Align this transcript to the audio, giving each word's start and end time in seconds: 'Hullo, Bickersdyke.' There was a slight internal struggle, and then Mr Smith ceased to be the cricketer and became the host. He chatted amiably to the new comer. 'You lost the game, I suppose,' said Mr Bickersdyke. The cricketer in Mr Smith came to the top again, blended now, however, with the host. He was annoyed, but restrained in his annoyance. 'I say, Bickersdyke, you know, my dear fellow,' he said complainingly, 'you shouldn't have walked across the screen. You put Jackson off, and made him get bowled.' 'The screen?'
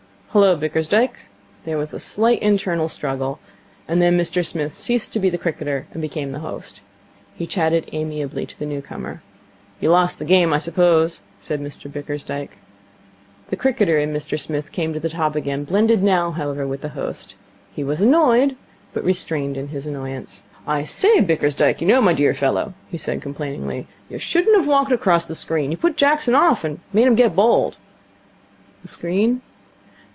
'Hullo, 0.33 0.55
Bickersdyke.' 0.55 1.25
There 1.65 1.77
was 1.77 1.93
a 1.93 1.99
slight 1.99 2.41
internal 2.41 2.87
struggle, 2.87 3.39
and 3.85 4.01
then 4.01 4.17
Mr 4.17 4.45
Smith 4.45 4.73
ceased 4.73 5.11
to 5.11 5.19
be 5.19 5.29
the 5.29 5.37
cricketer 5.37 5.87
and 5.91 6.01
became 6.01 6.29
the 6.29 6.39
host. 6.39 6.79
He 7.35 7.45
chatted 7.45 7.89
amiably 7.91 8.45
to 8.45 8.57
the 8.57 8.65
new 8.65 8.81
comer. 8.81 9.21
'You 9.81 9.89
lost 9.89 10.19
the 10.19 10.23
game, 10.23 10.53
I 10.53 10.59
suppose,' 10.59 11.23
said 11.41 11.59
Mr 11.59 11.91
Bickersdyke. 11.91 12.55
The 13.49 13.55
cricketer 13.57 13.97
in 13.97 14.11
Mr 14.13 14.39
Smith 14.39 14.71
came 14.71 14.93
to 14.93 15.01
the 15.01 15.09
top 15.09 15.35
again, 15.35 15.65
blended 15.65 16.01
now, 16.01 16.31
however, 16.31 16.65
with 16.65 16.79
the 16.79 16.87
host. 16.95 17.35
He 17.75 17.83
was 17.83 17.99
annoyed, 17.99 18.55
but 18.93 19.03
restrained 19.03 19.57
in 19.57 19.67
his 19.67 19.85
annoyance. 19.85 20.43
'I 20.65 20.83
say, 20.83 21.19
Bickersdyke, 21.19 21.81
you 21.81 21.87
know, 21.87 21.99
my 21.99 22.13
dear 22.13 22.33
fellow,' 22.33 22.73
he 22.89 22.97
said 22.97 23.21
complainingly, 23.21 23.85
'you 24.09 24.17
shouldn't 24.17 24.55
have 24.55 24.65
walked 24.65 24.93
across 24.93 25.27
the 25.27 25.35
screen. 25.35 25.71
You 25.71 25.77
put 25.77 25.97
Jackson 25.97 26.35
off, 26.35 26.63
and 26.63 26.79
made 26.93 27.05
him 27.07 27.15
get 27.15 27.35
bowled.' 27.35 27.75
'The 28.81 28.87
screen?' 28.87 29.41